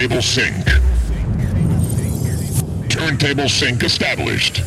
[0.00, 0.64] Turntable sync.
[2.88, 4.62] Turntable sync established.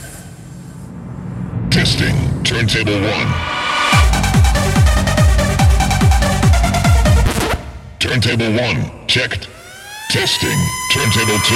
[1.71, 3.01] Testing turntable 1.
[7.99, 9.49] Turntable 1 checked.
[10.11, 10.59] Testing
[10.91, 11.55] turntable 2.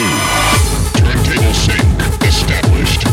[1.00, 3.06] Turntable sync established.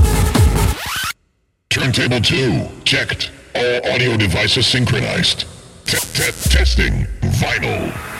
[1.68, 3.32] Turntable 2 checked.
[3.54, 5.44] All audio devices synchronized.
[5.84, 8.13] T- t- testing vinyl.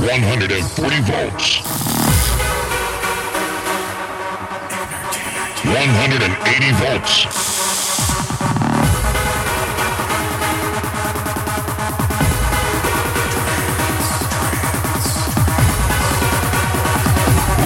[0.00, 1.60] 140 volts.
[5.62, 7.26] 180 volts.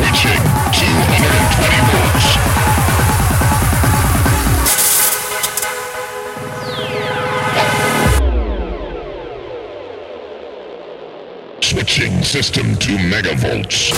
[0.00, 0.42] Reaching
[0.74, 1.93] 220 volts.
[12.34, 13.94] System to megavolts.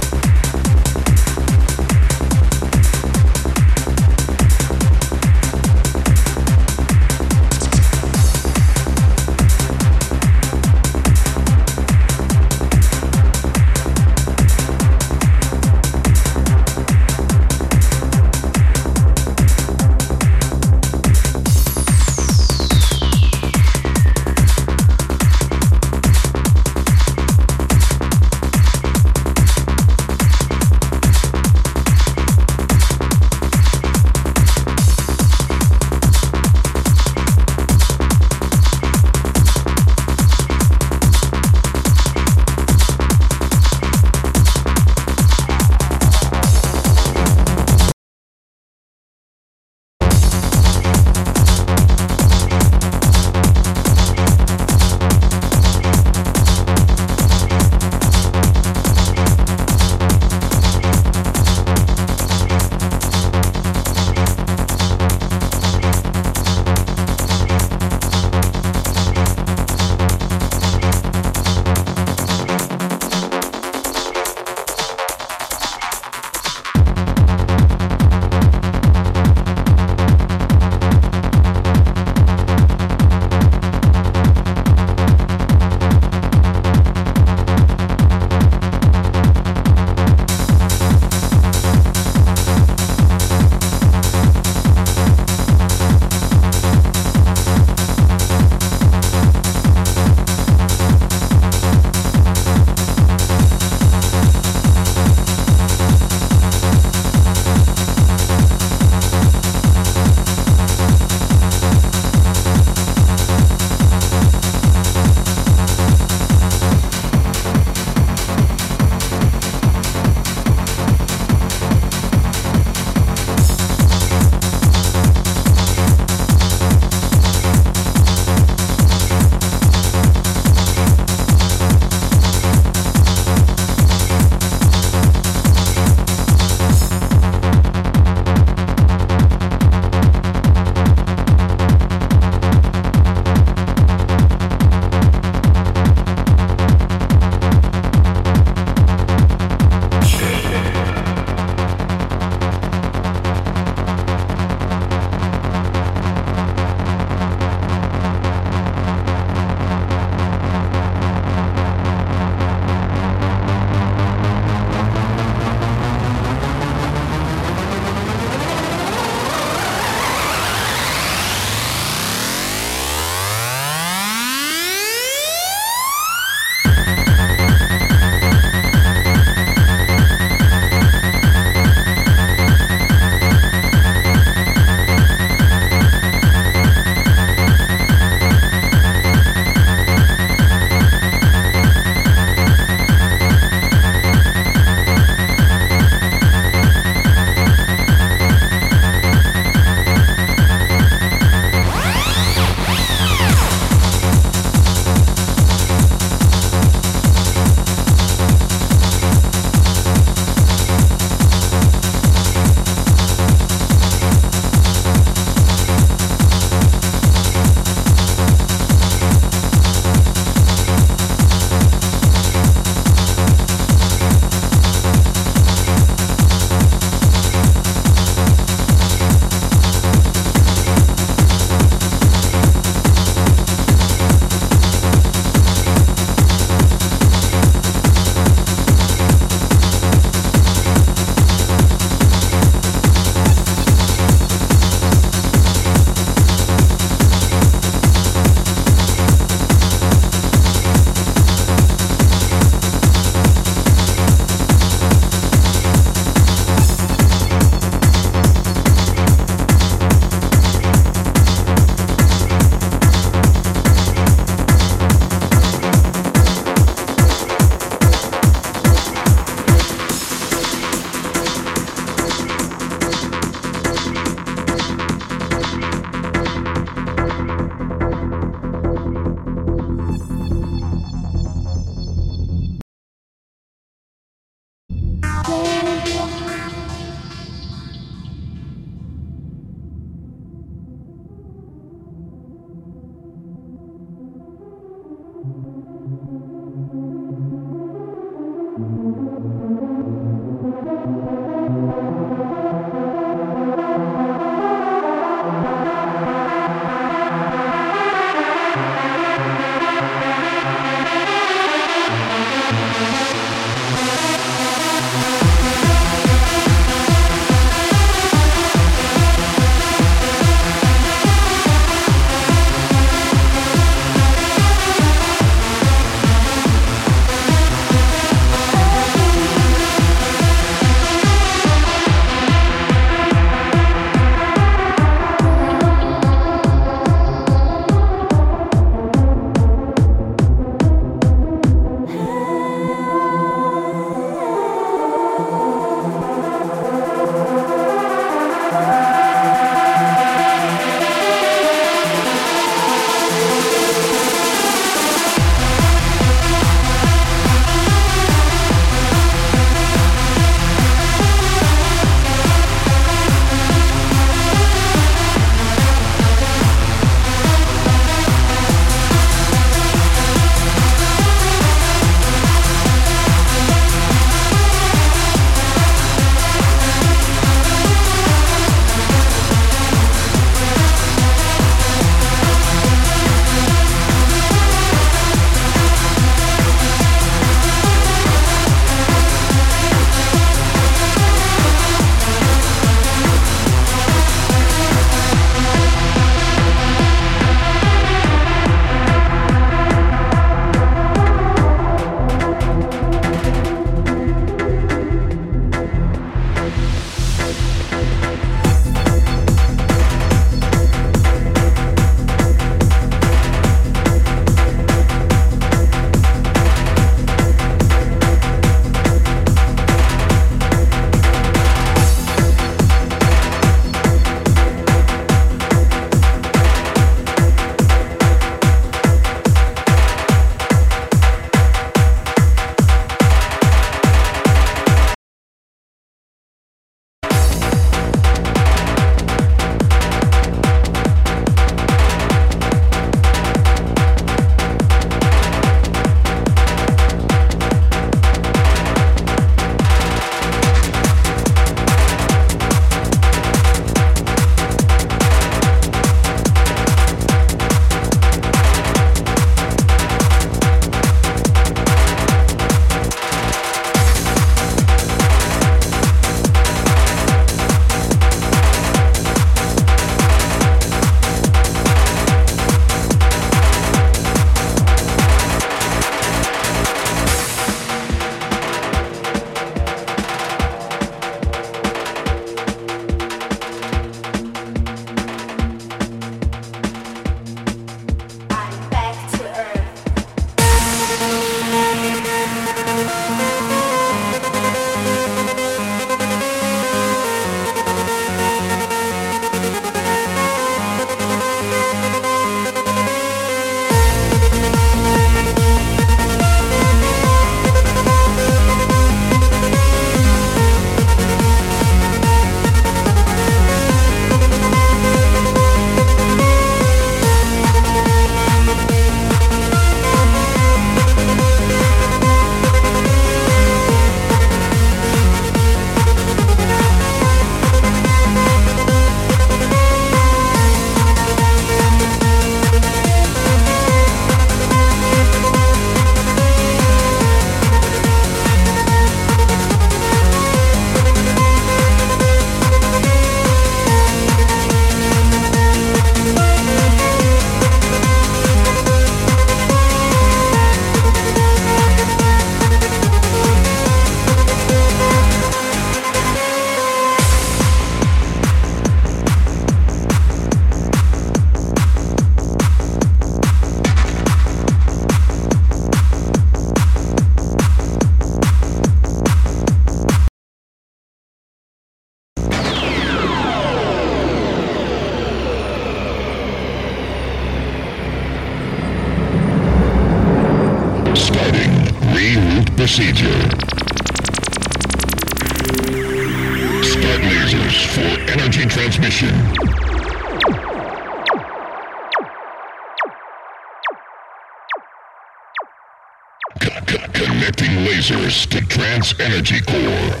[598.98, 600.00] Energy Core.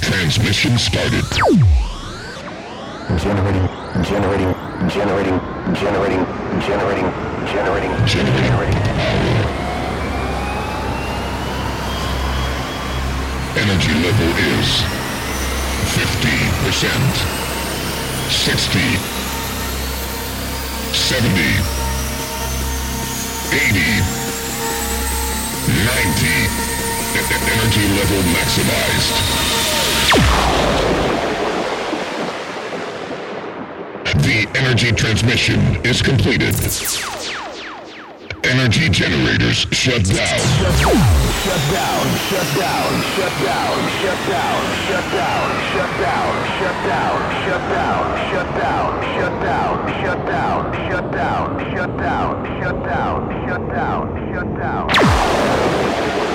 [0.00, 1.85] Transmission started.
[35.36, 36.54] Transmission is completed.
[38.44, 40.38] Energy generators shut down.
[40.64, 47.62] Shut down, shut down, shut down, shut down, shut down, shut down, shut down, shut
[47.68, 48.02] down,
[48.32, 51.44] shut down, shut down, shut down, shut down,
[51.76, 52.30] shut down,
[52.62, 56.25] shut down, shut down, shut down.